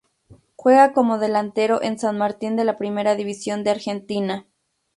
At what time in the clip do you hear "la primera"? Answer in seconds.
2.63-3.13